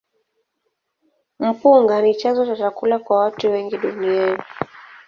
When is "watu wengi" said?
3.19-3.77